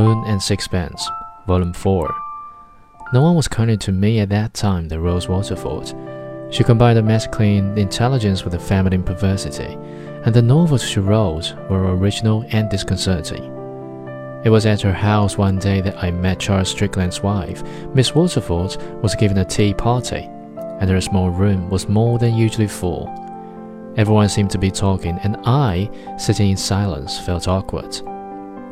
Moon 0.00 0.24
and 0.24 0.42
Sixpence, 0.42 1.10
Volume 1.46 1.74
4. 1.74 2.14
No 3.12 3.20
one 3.20 3.36
was 3.36 3.48
kinder 3.48 3.76
to 3.76 3.92
me 3.92 4.20
at 4.20 4.30
that 4.30 4.54
time 4.54 4.88
than 4.88 5.02
Rose 5.02 5.28
Waterford. 5.28 5.94
She 6.50 6.64
combined 6.64 6.98
a 6.98 7.02
masculine 7.02 7.76
intelligence 7.76 8.42
with 8.42 8.54
a 8.54 8.58
feminine 8.58 9.02
perversity, 9.02 9.76
and 10.24 10.32
the 10.32 10.40
novels 10.40 10.82
she 10.82 11.00
wrote 11.00 11.54
were 11.68 11.94
original 11.94 12.46
and 12.48 12.70
disconcerting. 12.70 13.44
It 14.42 14.48
was 14.48 14.64
at 14.64 14.80
her 14.80 14.94
house 14.94 15.36
one 15.36 15.58
day 15.58 15.82
that 15.82 16.02
I 16.02 16.10
met 16.10 16.40
Charles 16.40 16.70
Strickland's 16.70 17.22
wife. 17.22 17.62
Miss 17.94 18.14
Waterford 18.14 18.76
was 19.02 19.14
giving 19.14 19.36
a 19.36 19.44
tea 19.44 19.74
party, 19.74 20.30
and 20.80 20.88
her 20.88 21.02
small 21.02 21.28
room 21.28 21.68
was 21.68 21.90
more 21.90 22.18
than 22.18 22.38
usually 22.38 22.68
full. 22.68 23.06
Everyone 23.98 24.30
seemed 24.30 24.50
to 24.52 24.58
be 24.58 24.70
talking, 24.70 25.18
and 25.24 25.36
I, 25.44 25.90
sitting 26.16 26.48
in 26.48 26.56
silence, 26.56 27.18
felt 27.18 27.48
awkward. 27.48 28.00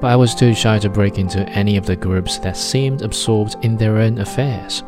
But 0.00 0.08
I 0.08 0.16
was 0.16 0.34
too 0.34 0.54
shy 0.54 0.78
to 0.78 0.88
break 0.88 1.18
into 1.18 1.46
any 1.50 1.76
of 1.76 1.84
the 1.84 1.96
groups 1.96 2.38
that 2.38 2.56
seemed 2.56 3.02
absorbed 3.02 3.56
in 3.62 3.76
their 3.76 3.98
own 3.98 4.18
affairs. 4.18 4.82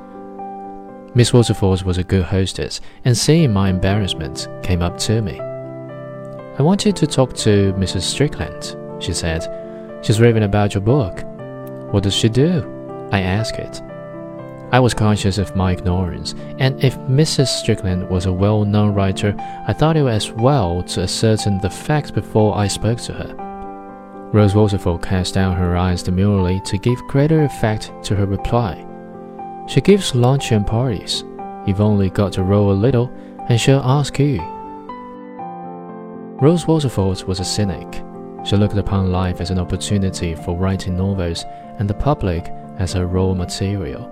Miss 1.15 1.35
Waterford 1.35 1.83
was 1.83 1.99
a 1.99 2.05
good 2.05 2.25
hostess, 2.25 2.81
and 3.05 3.17
seeing 3.17 3.53
my 3.53 3.69
embarrassment, 3.69 4.49
came 4.63 4.81
up 4.81 4.97
to 4.99 5.21
me. 5.21 5.39
I 6.59 6.63
want 6.63 6.87
you 6.87 6.93
to 6.93 7.07
talk 7.07 7.35
to 7.35 7.75
Mrs. 7.75 8.03
Strickland, 8.03 8.77
she 9.03 9.13
said. 9.13 9.47
She's 10.03 10.21
raving 10.21 10.45
about 10.45 10.73
your 10.73 10.81
book. 10.81 11.23
What 11.93 12.03
does 12.03 12.15
she 12.15 12.31
do? 12.31 12.67
I 13.13 13.21
asked 13.21 13.57
it. 13.57 13.83
I 14.73 14.81
was 14.81 14.95
conscious 14.95 15.37
of 15.37 15.55
my 15.55 15.73
ignorance, 15.73 16.35
and 16.59 16.83
if 16.83 16.97
Mrs. 17.01 17.49
Strickland 17.49 18.09
was 18.09 18.25
a 18.25 18.33
well 18.33 18.65
known 18.65 18.95
writer, 18.95 19.35
I 19.69 19.75
thought 19.75 19.99
it 19.99 20.07
as 20.07 20.33
well 20.33 20.83
to 20.85 21.03
ascertain 21.03 21.61
the 21.61 21.69
facts 21.69 22.11
before 22.11 22.57
I 22.57 22.69
spoke 22.69 22.99
to 23.01 23.13
her. 23.13 23.42
Rose 24.33 24.55
Waterford 24.55 25.03
cast 25.03 25.35
down 25.35 25.55
her 25.57 25.77
eyes 25.77 26.03
demurely 26.03 26.59
to 26.61 26.79
give 26.79 27.07
greater 27.07 27.43
effect 27.45 27.93
to 28.05 28.17
her 28.17 28.25
reply. 28.25 28.83
She 29.69 29.83
gives 29.83 30.15
luncheon 30.15 30.65
parties. 30.65 31.23
You've 31.67 31.83
only 31.83 32.09
got 32.09 32.33
to 32.33 32.43
roll 32.43 32.73
a 32.73 32.75
little, 32.75 33.13
and 33.51 33.61
she'll 33.61 33.83
ask 33.85 34.19
you. 34.19 34.41
Rose 36.41 36.67
Waterford 36.67 37.23
was 37.25 37.41
a 37.41 37.45
cynic. 37.45 38.03
She 38.47 38.57
looked 38.57 38.77
upon 38.79 39.13
life 39.13 39.43
as 39.43 39.51
an 39.51 39.59
opportunity 39.59 40.35
for 40.35 40.57
writing 40.57 40.97
novels 40.97 41.45
and 41.79 41.89
the 41.89 41.95
public 41.95 42.51
as 42.79 42.95
her 42.95 43.07
raw 43.07 43.35
material. 43.35 44.09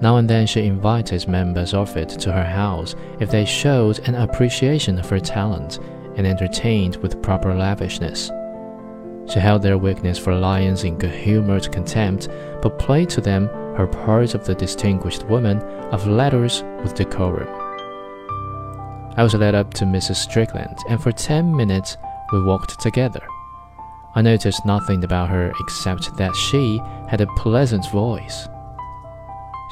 Now 0.00 0.16
and 0.16 0.28
then 0.28 0.48
she 0.48 0.66
invited 0.66 1.28
members 1.28 1.74
of 1.74 1.96
it 1.96 2.08
to 2.08 2.32
her 2.32 2.44
house 2.44 2.96
if 3.20 3.30
they 3.30 3.44
showed 3.44 4.00
an 4.00 4.16
appreciation 4.16 4.98
of 4.98 5.08
her 5.10 5.20
talent 5.20 5.78
and 6.16 6.26
entertained 6.26 6.96
with 6.96 7.22
proper 7.22 7.54
lavishness. 7.54 8.32
She 9.28 9.40
held 9.40 9.62
their 9.62 9.78
weakness 9.78 10.18
for 10.18 10.34
lions 10.34 10.84
in 10.84 10.98
good 10.98 11.14
humored 11.14 11.70
contempt, 11.72 12.28
but 12.60 12.78
played 12.78 13.08
to 13.10 13.20
them 13.20 13.48
her 13.76 13.86
part 13.86 14.34
of 14.34 14.44
the 14.44 14.54
distinguished 14.54 15.24
woman 15.24 15.60
of 15.92 16.06
letters 16.06 16.62
with 16.82 16.94
decorum. 16.94 17.48
I 19.16 19.22
was 19.22 19.34
led 19.34 19.54
up 19.54 19.74
to 19.74 19.84
Mrs. 19.84 20.16
Strickland, 20.16 20.78
and 20.88 21.02
for 21.02 21.12
ten 21.12 21.54
minutes 21.54 21.96
we 22.32 22.42
walked 22.42 22.80
together. 22.80 23.22
I 24.14 24.22
noticed 24.22 24.66
nothing 24.66 25.04
about 25.04 25.30
her 25.30 25.52
except 25.60 26.16
that 26.16 26.34
she 26.34 26.78
had 27.08 27.20
a 27.20 27.26
pleasant 27.38 27.90
voice. 27.90 28.48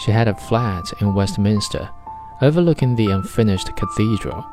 She 0.05 0.11
had 0.11 0.29
a 0.29 0.35
flat 0.35 0.85
in 1.01 1.15
Westminster, 1.15 1.91
overlooking 2.41 2.97
the 2.97 3.11
unfinished 3.11 3.77
cathedral, 3.77 4.47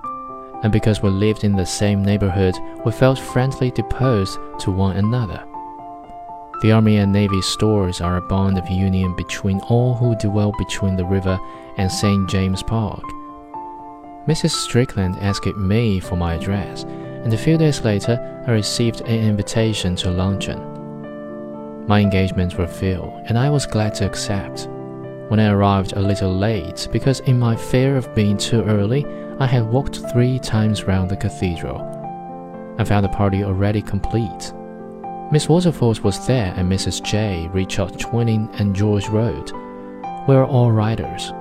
and 0.64 0.72
because 0.72 1.02
we 1.02 1.10
lived 1.10 1.44
in 1.44 1.56
the 1.56 1.66
same 1.66 2.04
neighborhood, 2.04 2.56
we 2.86 2.92
felt 2.92 3.20
friendly 3.20 3.72
disposed 3.72 4.40
to 4.60 4.72
one 4.72 4.98
another. 4.98 5.44
The 6.62 6.72
Army 6.72 6.98
and 6.98 7.14
Navy 7.14 7.42
stores 7.42 8.02
are 8.02 8.18
a 8.18 8.28
bond 8.28 8.58
of 8.58 8.68
union 8.70 9.16
between 9.16 9.60
all 9.70 9.94
who 9.94 10.16
dwell 10.16 10.52
between 10.58 10.96
the 10.96 11.06
river 11.06 11.40
and 11.78 11.92
St. 11.92 12.28
James 12.30 12.64
Park. 12.64 13.04
Mrs. 14.28 14.52
Strickland 14.52 15.18
asked 15.22 15.46
me 15.56 16.00
for 16.00 16.16
my 16.16 16.34
address, 16.34 16.84
and 16.84 17.32
a 17.32 17.38
few 17.38 17.58
days 17.58 17.82
later 17.82 18.44
I 18.48 18.52
received 18.52 19.02
an 19.02 19.20
invitation 19.20 19.96
to 19.98 20.10
luncheon. 20.10 21.86
My 21.88 22.02
engagements 22.02 22.56
were 22.56 22.68
filled, 22.68 23.14
and 23.28 23.38
I 23.38 23.50
was 23.50 23.66
glad 23.66 23.94
to 23.96 24.06
accept 24.06 24.68
when 25.30 25.40
I 25.42 25.50
arrived 25.50 25.94
a 25.94 26.00
little 26.00 26.34
late 26.34 26.88
because, 26.92 27.20
in 27.22 27.38
my 27.38 27.56
fear 27.56 27.98
of 27.98 28.14
being 28.16 28.38
too 28.38 28.64
early, 28.64 29.06
I 29.40 29.46
had 29.46 29.68
walked 29.68 30.00
three 30.12 30.40
times 30.40 30.86
round 30.86 31.10
the 31.10 31.18
cathedral. 31.18 31.82
I 32.80 32.84
found 32.86 33.04
the 33.04 33.10
party 33.10 33.44
already 33.44 33.82
complete. 33.82 34.54
Miss 35.32 35.50
Waterford 35.50 36.00
was 36.00 36.26
there, 36.26 36.54
and 36.56 36.72
Mrs. 36.72 37.04
Jay, 37.04 37.50
Richard 37.52 38.00
Twining, 38.00 38.50
and 38.54 38.76
George 38.76 39.08
Road. 39.10 39.52
We 40.28 40.36
were 40.36 40.46
all 40.46 40.72
riders. 40.72 41.34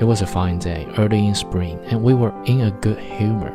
It 0.00 0.04
was 0.04 0.22
a 0.22 0.26
fine 0.26 0.58
day, 0.58 0.86
early 0.98 1.26
in 1.26 1.34
spring, 1.34 1.80
and 1.86 2.02
we 2.02 2.14
were 2.14 2.32
in 2.44 2.60
a 2.60 2.70
good 2.70 2.98
humor. 2.98 3.52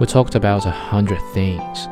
We 0.00 0.06
talked 0.06 0.34
about 0.34 0.66
a 0.66 0.70
hundred 0.70 1.20
things. 1.32 1.88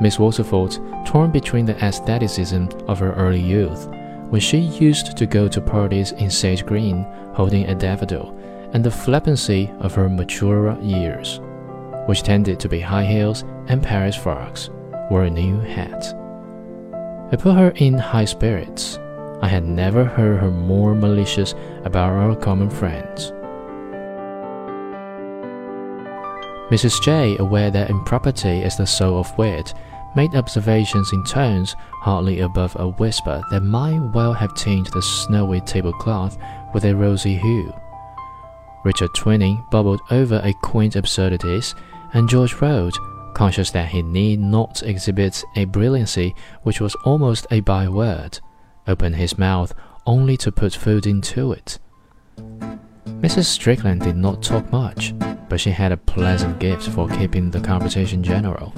Miss 0.00 0.18
Waterford, 0.18 0.78
torn 1.04 1.30
between 1.30 1.66
the 1.66 1.76
aestheticism 1.84 2.70
of 2.88 2.98
her 3.00 3.12
early 3.12 3.40
youth 3.40 3.88
when 4.30 4.40
she 4.40 4.58
used 4.58 5.16
to 5.16 5.26
go 5.26 5.48
to 5.48 5.60
parties 5.60 6.12
in 6.12 6.30
Sage 6.30 6.66
Green 6.66 7.06
holding 7.34 7.66
a 7.66 7.74
daffodil, 7.74 8.36
and 8.72 8.84
the 8.84 8.90
flippancy 8.90 9.70
of 9.80 9.94
her 9.94 10.08
maturer 10.08 10.78
years, 10.82 11.40
which 12.06 12.22
tended 12.22 12.58
to 12.60 12.68
be 12.68 12.80
high 12.80 13.04
heels 13.04 13.44
and 13.68 13.82
Paris 13.82 14.16
frocks, 14.16 14.70
or 15.10 15.24
a 15.24 15.30
new 15.30 15.60
hat. 15.60 16.14
It 17.32 17.40
put 17.40 17.56
her 17.56 17.70
in 17.76 17.94
high 17.94 18.24
spirits. 18.24 18.98
I 19.42 19.48
had 19.48 19.64
never 19.64 20.04
heard 20.04 20.40
her 20.40 20.50
more 20.50 20.94
malicious 20.94 21.54
about 21.84 22.12
our 22.12 22.34
common 22.34 22.70
friends. 22.70 23.32
Mrs. 26.70 27.00
Jay, 27.02 27.36
aware 27.38 27.70
that 27.70 27.90
impropriety 27.90 28.62
is 28.62 28.76
the 28.76 28.86
soul 28.86 29.20
of 29.20 29.38
wit, 29.38 29.72
made 30.16 30.34
observations 30.34 31.12
in 31.12 31.22
tones 31.22 31.76
hardly 32.00 32.40
above 32.40 32.74
a 32.80 32.88
whisper 32.88 33.42
that 33.50 33.62
might 33.62 34.00
well 34.14 34.32
have 34.32 34.54
tinged 34.54 34.86
the 34.86 35.02
snowy 35.02 35.60
tablecloth 35.60 36.38
with 36.72 36.84
a 36.86 36.96
rosy 36.96 37.36
hue. 37.36 37.72
Richard 38.84 39.10
Twining 39.14 39.62
bubbled 39.70 40.00
over 40.10 40.40
a 40.42 40.54
quaint 40.62 40.96
absurdities, 40.96 41.74
and 42.14 42.28
George 42.28 42.54
Road, 42.60 42.94
conscious 43.34 43.70
that 43.72 43.88
he 43.88 44.00
need 44.00 44.40
not 44.40 44.82
exhibit 44.82 45.44
a 45.54 45.66
brilliancy 45.66 46.34
which 46.62 46.80
was 46.80 46.96
almost 47.04 47.46
a 47.50 47.60
byword, 47.60 48.40
opened 48.86 49.16
his 49.16 49.36
mouth 49.36 49.74
only 50.06 50.36
to 50.38 50.50
put 50.50 50.72
food 50.72 51.06
into 51.06 51.52
it. 51.52 51.78
Mrs. 53.20 53.44
Strickland 53.44 54.02
did 54.02 54.16
not 54.16 54.42
talk 54.42 54.70
much, 54.72 55.14
but 55.48 55.60
she 55.60 55.70
had 55.70 55.92
a 55.92 55.96
pleasant 55.96 56.58
gift 56.58 56.88
for 56.88 57.08
keeping 57.08 57.50
the 57.50 57.60
conversation 57.60 58.22
general 58.22 58.72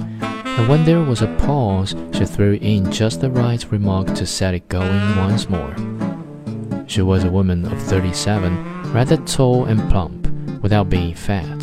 and 0.59 0.67
when 0.67 0.83
there 0.83 1.01
was 1.01 1.21
a 1.21 1.35
pause, 1.37 1.95
she 2.11 2.25
threw 2.25 2.55
in 2.55 2.91
just 2.91 3.21
the 3.21 3.31
right 3.31 3.71
remark 3.71 4.13
to 4.13 4.25
set 4.25 4.53
it 4.53 4.67
going 4.67 5.15
once 5.15 5.47
more. 5.47 5.73
She 6.85 7.01
was 7.01 7.23
a 7.23 7.31
woman 7.31 7.63
of 7.65 7.81
37, 7.83 8.91
rather 8.91 9.15
tall 9.15 9.63
and 9.63 9.89
plump, 9.89 10.27
without 10.61 10.89
being 10.89 11.15
fat. 11.15 11.61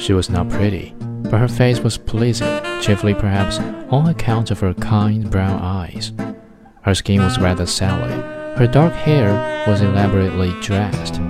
She 0.00 0.12
was 0.12 0.28
not 0.28 0.50
pretty, 0.50 0.96
but 0.98 1.38
her 1.38 1.46
face 1.46 1.78
was 1.78 1.96
pleasing, 1.96 2.60
chiefly 2.80 3.14
perhaps 3.14 3.60
on 3.88 4.08
account 4.08 4.50
of 4.50 4.58
her 4.58 4.74
kind 4.74 5.30
brown 5.30 5.60
eyes. 5.62 6.12
Her 6.82 6.94
skin 6.96 7.22
was 7.22 7.38
rather 7.38 7.66
sallow. 7.66 8.56
Her 8.56 8.66
dark 8.66 8.94
hair 8.94 9.64
was 9.68 9.80
elaborately 9.80 10.52
dressed. 10.60 11.20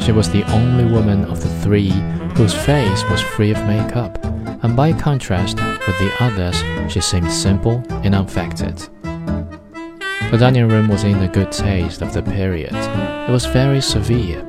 She 0.00 0.12
was 0.12 0.30
the 0.30 0.44
only 0.52 0.84
woman 0.84 1.24
of 1.24 1.42
the 1.42 1.50
three 1.64 1.90
whose 2.36 2.54
face 2.54 3.02
was 3.10 3.20
free 3.20 3.50
of 3.50 3.66
makeup 3.66 4.35
and 4.66 4.74
by 4.74 4.92
contrast 4.92 5.58
with 5.58 5.96
the 6.00 6.12
others, 6.18 6.56
she 6.92 7.00
seemed 7.00 7.30
simple 7.30 7.84
and 8.02 8.16
unaffected. 8.16 8.76
The 10.32 10.38
dining 10.40 10.68
room 10.68 10.88
was 10.88 11.04
in 11.04 11.20
the 11.20 11.28
good 11.28 11.52
taste 11.52 12.02
of 12.02 12.12
the 12.12 12.22
period. 12.24 12.74
It 12.74 13.30
was 13.30 13.46
very 13.46 13.80
severe. 13.80 14.42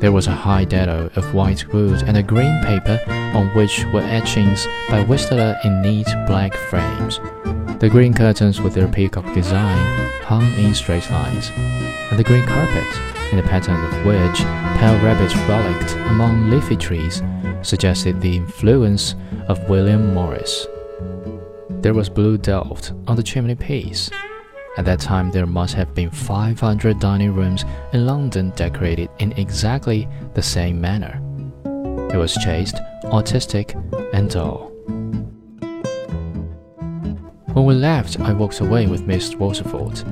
There 0.00 0.12
was 0.12 0.28
a 0.28 0.32
high 0.32 0.64
dado 0.64 1.10
of 1.14 1.34
white 1.34 1.70
wood 1.74 2.04
and 2.04 2.16
a 2.16 2.22
green 2.22 2.58
paper 2.64 2.98
on 3.34 3.48
which 3.48 3.84
were 3.92 4.00
etchings 4.00 4.66
by 4.88 5.04
Whistler 5.04 5.58
in 5.62 5.82
neat 5.82 6.08
black 6.26 6.54
frames. 6.54 7.18
The 7.80 7.90
green 7.90 8.14
curtains 8.14 8.62
with 8.62 8.72
their 8.72 8.88
peacock 8.88 9.30
design 9.34 10.10
hung 10.22 10.50
in 10.54 10.72
straight 10.74 11.10
lines, 11.10 11.50
and 11.54 12.18
the 12.18 12.24
green 12.24 12.46
carpet, 12.46 13.30
in 13.30 13.36
the 13.36 13.42
pattern 13.42 13.76
of 13.76 14.06
which 14.06 14.38
pale 14.80 14.98
rabbits 15.04 15.34
frolicked 15.34 15.96
among 16.08 16.48
leafy 16.48 16.76
trees, 16.76 17.22
suggested 17.64 18.20
the 18.20 18.36
influence 18.36 19.14
of 19.48 19.68
William 19.68 20.14
Morris. 20.14 20.66
There 21.68 21.94
was 21.94 22.08
blue 22.08 22.38
delft 22.38 22.92
on 23.06 23.16
the 23.16 23.22
chimney 23.22 23.54
piece. 23.54 24.10
At 24.76 24.84
that 24.86 25.00
time, 25.00 25.30
there 25.30 25.46
must 25.46 25.74
have 25.74 25.94
been 25.94 26.10
500 26.10 26.98
dining 26.98 27.34
rooms 27.34 27.64
in 27.92 28.06
London 28.06 28.50
decorated 28.56 29.08
in 29.18 29.32
exactly 29.32 30.08
the 30.34 30.42
same 30.42 30.80
manner. 30.80 31.20
It 32.12 32.16
was 32.16 32.34
chaste, 32.34 32.76
artistic, 33.04 33.74
and 34.12 34.30
dull. 34.30 34.70
When 37.52 37.66
we 37.66 37.74
left, 37.74 38.18
I 38.18 38.32
walked 38.32 38.60
away 38.60 38.86
with 38.86 39.06
Miss 39.06 39.36
Waterford, 39.36 40.02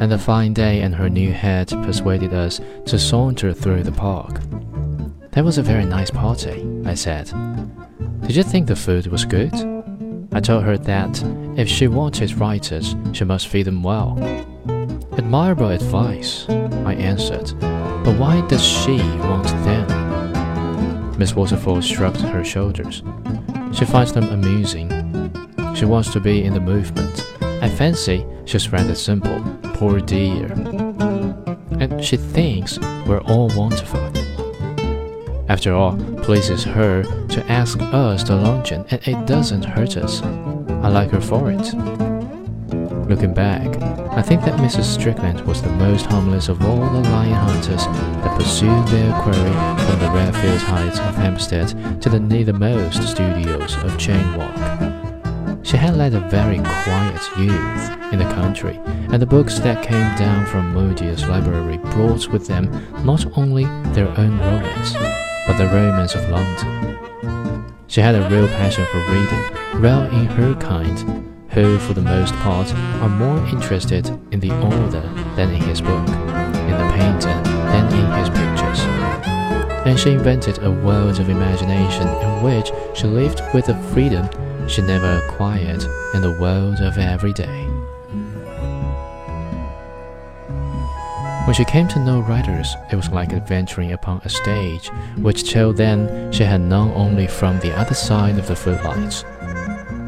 and 0.00 0.12
the 0.12 0.18
fine 0.18 0.52
day 0.52 0.82
and 0.82 0.94
her 0.94 1.08
new 1.08 1.32
hat 1.32 1.68
persuaded 1.68 2.32
us 2.32 2.60
to 2.86 2.98
saunter 2.98 3.52
through 3.52 3.82
the 3.82 3.92
park. 3.92 4.40
That 5.32 5.44
was 5.44 5.58
a 5.58 5.62
very 5.62 5.84
nice 5.84 6.10
party, 6.10 6.62
I 6.84 6.94
said. 6.94 7.32
Did 8.26 8.36
you 8.36 8.42
think 8.42 8.66
the 8.66 8.76
food 8.76 9.06
was 9.06 9.24
good? 9.24 9.52
I 10.32 10.40
told 10.40 10.64
her 10.64 10.76
that 10.76 11.22
if 11.56 11.68
she 11.68 11.88
wanted 11.88 12.34
writers, 12.34 12.96
she 13.12 13.24
must 13.24 13.48
feed 13.48 13.64
them 13.64 13.82
well. 13.82 14.18
Admirable 15.16 15.68
advice, 15.68 16.46
I 16.48 16.94
answered. 16.94 17.52
But 17.60 18.18
why 18.18 18.46
does 18.48 18.64
she 18.64 18.96
want 18.96 19.46
them? 19.64 21.18
Miss 21.18 21.34
Waterford 21.34 21.84
shrugged 21.84 22.20
her 22.20 22.44
shoulders. 22.44 23.02
She 23.72 23.84
finds 23.84 24.12
them 24.12 24.24
amusing. 24.24 24.90
She 25.76 25.84
wants 25.84 26.10
to 26.12 26.20
be 26.20 26.42
in 26.42 26.54
the 26.54 26.60
movement. 26.60 27.24
I 27.40 27.68
fancy 27.68 28.26
she's 28.44 28.72
rather 28.72 28.94
simple, 28.94 29.40
poor 29.74 30.00
dear. 30.00 30.46
And 31.80 32.04
she 32.04 32.16
thinks 32.16 32.78
we're 33.06 33.22
all 33.22 33.48
wonderful. 33.56 34.23
After 35.46 35.74
all, 35.74 35.96
pleases 36.22 36.64
her 36.64 37.02
to 37.02 37.46
ask 37.52 37.78
us 37.80 38.24
to 38.24 38.34
luncheon, 38.34 38.86
and 38.90 39.06
it 39.06 39.26
doesn't 39.26 39.64
hurt 39.64 39.96
us. 39.98 40.22
I 40.22 40.88
like 40.88 41.10
her 41.10 41.20
for 41.20 41.50
it. 41.50 41.74
Looking 43.08 43.34
back, 43.34 43.66
I 44.16 44.22
think 44.22 44.40
that 44.44 44.58
Mrs. 44.58 44.84
Strickland 44.84 45.42
was 45.42 45.60
the 45.60 45.68
most 45.72 46.06
harmless 46.06 46.48
of 46.48 46.64
all 46.64 46.78
the 46.78 47.08
lion 47.10 47.34
hunters 47.34 47.84
that 47.86 48.38
pursued 48.38 48.86
their 48.88 49.12
quarry 49.20 49.52
from 49.84 49.98
the 50.00 50.10
Redfield 50.14 50.60
heights 50.62 50.98
of 50.98 51.14
Hampstead 51.16 51.68
to 52.00 52.08
the 52.08 52.18
nethermost 52.18 53.02
studios 53.06 53.76
of 53.84 53.98
Cheyne 53.98 54.38
Walk. 54.38 54.56
She 55.62 55.76
had 55.76 55.96
led 55.96 56.14
a 56.14 56.20
very 56.20 56.58
quiet 56.58 57.20
youth 57.36 58.12
in 58.12 58.18
the 58.18 58.32
country, 58.34 58.80
and 58.86 59.20
the 59.20 59.26
books 59.26 59.58
that 59.58 59.84
came 59.84 60.16
down 60.16 60.46
from 60.46 60.72
Mudie's 60.72 61.26
library 61.28 61.76
brought 61.76 62.28
with 62.28 62.46
them 62.46 62.70
not 63.04 63.26
only 63.36 63.64
their 63.92 64.08
own 64.18 64.38
romance, 64.38 64.94
but 65.46 65.58
the 65.58 65.66
romance 65.66 66.14
of 66.14 66.28
London. 66.28 67.74
She 67.86 68.00
had 68.00 68.14
a 68.14 68.28
real 68.28 68.48
passion 68.48 68.84
for 68.86 68.98
reading, 69.12 69.80
rare 69.80 70.06
in 70.06 70.26
her 70.26 70.54
kind, 70.54 70.98
who, 71.50 71.78
for 71.78 71.94
the 71.94 72.02
most 72.02 72.34
part, 72.36 72.72
are 72.74 73.08
more 73.08 73.38
interested 73.48 74.08
in 74.32 74.40
the 74.40 74.50
author 74.50 75.02
than 75.36 75.50
in 75.50 75.62
his 75.62 75.80
book, 75.80 76.08
in 76.08 76.76
the 76.76 76.92
painter 76.96 77.34
than 77.70 77.86
in 77.92 78.18
his 78.18 78.28
pictures. 78.30 78.80
And 79.86 79.98
she 79.98 80.12
invented 80.12 80.62
a 80.62 80.70
world 80.70 81.20
of 81.20 81.28
imagination 81.28 82.08
in 82.08 82.42
which 82.42 82.72
she 82.94 83.06
lived 83.06 83.42
with 83.52 83.68
a 83.68 83.82
freedom 83.92 84.28
she 84.68 84.82
never 84.82 85.18
acquired 85.18 85.84
in 86.14 86.22
the 86.22 86.36
world 86.40 86.80
of 86.80 86.98
every 86.98 87.32
day. 87.32 87.73
When 91.54 91.64
she 91.64 91.72
came 91.72 91.86
to 91.86 92.00
know 92.00 92.18
writers, 92.18 92.74
it 92.90 92.96
was 92.96 93.10
like 93.10 93.32
adventuring 93.32 93.92
upon 93.92 94.20
a 94.24 94.28
stage 94.28 94.88
which 95.18 95.52
till 95.52 95.72
then 95.72 96.32
she 96.32 96.42
had 96.42 96.60
known 96.60 96.90
only 96.96 97.28
from 97.28 97.60
the 97.60 97.72
other 97.78 97.94
side 97.94 98.40
of 98.40 98.48
the 98.48 98.56
footlights. 98.56 99.24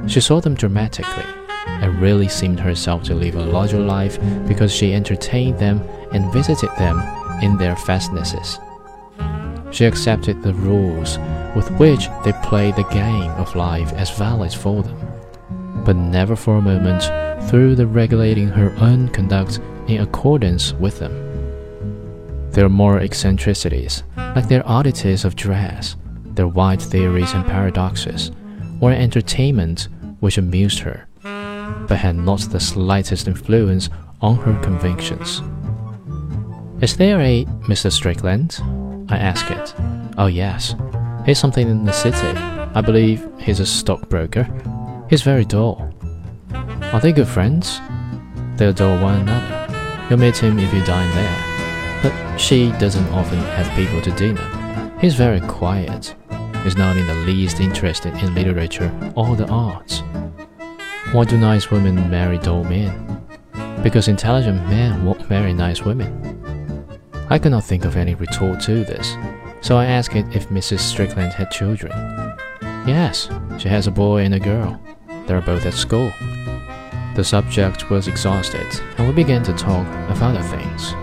She 0.08 0.20
saw 0.20 0.40
them 0.40 0.56
dramatically, 0.56 1.22
and 1.69 2.02
really 2.02 2.26
seemed 2.26 2.58
herself 2.58 3.04
to 3.04 3.14
live 3.14 3.37
a 3.37 3.44
larger 3.44 3.78
life 3.78 4.19
because 4.48 4.75
she 4.75 4.93
entertained 4.93 5.60
them 5.60 5.81
and 6.10 6.32
visited 6.32 6.70
them 6.78 6.98
in 7.40 7.56
their 7.56 7.76
fastnesses. 7.76 8.58
She 9.70 9.84
accepted 9.84 10.42
the 10.42 10.54
rules 10.54 11.16
with 11.54 11.70
which 11.78 12.08
they 12.25 12.32
played 12.42 12.75
the 12.75 12.90
game 12.90 13.31
of 13.38 13.54
life 13.54 13.92
as 13.92 14.10
valid 14.19 14.52
for 14.52 14.82
them, 14.82 14.99
but 15.84 15.94
never 15.94 16.34
for 16.34 16.56
a 16.56 16.60
moment 16.60 17.04
through 17.49 17.76
the 17.76 17.87
regulating 17.87 18.49
her 18.49 18.75
own 18.81 19.10
conduct 19.10 19.60
in 19.87 20.00
accordance 20.00 20.72
with 20.72 20.99
them. 20.99 21.25
Their 22.56 22.70
moral 22.70 23.04
eccentricities, 23.04 24.02
like 24.16 24.48
their 24.48 24.66
oddities 24.66 25.26
of 25.26 25.36
dress, 25.36 25.94
their 26.24 26.48
wide 26.48 26.80
theories 26.80 27.34
and 27.34 27.44
paradoxes, 27.44 28.30
were 28.80 28.92
an 28.92 29.02
entertainment 29.02 29.88
which 30.20 30.38
amused 30.38 30.78
her, 30.78 31.06
but 31.22 31.98
had 31.98 32.16
not 32.16 32.40
the 32.40 32.58
slightest 32.58 33.28
influence 33.28 33.90
on 34.22 34.36
her 34.36 34.58
convictions. 34.62 35.42
Is 36.80 36.96
there 36.96 37.20
a 37.20 37.44
Mr. 37.68 37.92
Strickland? 37.92 38.58
I 39.10 39.18
ask 39.18 39.50
it. 39.50 39.74
Oh, 40.16 40.28
yes. 40.28 40.74
He's 41.26 41.38
something 41.38 41.68
in 41.68 41.84
the 41.84 41.92
city. 41.92 42.38
I 42.38 42.80
believe 42.80 43.28
he's 43.38 43.60
a 43.60 43.66
stockbroker. 43.66 44.48
He's 45.10 45.20
very 45.20 45.44
dull. 45.44 45.92
Are 46.90 47.00
they 47.00 47.12
good 47.12 47.28
friends? 47.28 47.82
They 48.56 48.64
adore 48.64 48.98
one 48.98 49.20
another. 49.20 50.06
You'll 50.08 50.20
meet 50.20 50.38
him 50.38 50.58
if 50.58 50.72
you 50.72 50.82
dine 50.86 51.14
there 51.14 51.45
but 52.02 52.37
she 52.38 52.70
doesn't 52.72 53.08
often 53.08 53.38
have 53.38 53.75
people 53.76 54.00
to 54.02 54.10
dinner. 54.12 54.96
He's 55.00 55.14
very 55.14 55.40
quiet. 55.40 56.14
He's 56.64 56.76
not 56.76 56.96
in 56.96 57.06
the 57.06 57.14
least 57.14 57.60
interested 57.60 58.14
in 58.14 58.34
literature 58.34 58.93
or 59.14 59.37
the 59.37 59.46
arts. 59.48 60.02
Why 61.12 61.25
do 61.25 61.38
nice 61.38 61.70
women 61.70 62.10
marry 62.10 62.38
dull 62.38 62.64
men? 62.64 63.25
Because 63.82 64.08
intelligent 64.08 64.69
men 64.69 65.04
won't 65.04 65.31
marry 65.31 65.52
nice 65.52 65.82
women. 65.82 66.10
I 67.31 67.38
could 67.38 67.52
not 67.52 67.64
think 67.64 67.84
of 67.84 67.96
any 67.96 68.14
retort 68.14 68.60
to 68.62 68.84
this, 68.84 69.16
so 69.60 69.76
I 69.76 69.87
asked 69.87 70.16
it 70.16 70.26
if 70.34 70.49
Mrs. 70.49 70.81
Strickland 70.81 71.32
had 71.32 71.50
children. 71.50 71.92
Yes, 72.87 73.28
she 73.58 73.69
has 73.69 73.87
a 73.87 73.92
boy 73.92 74.22
and 74.22 74.34
a 74.34 74.40
girl. 74.40 74.81
They're 75.26 75.40
both 75.40 75.66
at 75.66 75.75
school. 75.75 76.12
The 77.14 77.25
subject 77.25 77.90
was 77.90 78.08
exhausted, 78.08 78.66
and 78.99 79.08
we 79.08 79.14
began 79.14 79.42
to 79.44 79.52
talk 79.52 79.87
of 80.10 80.22
other 80.22 80.42
things. 80.42 80.94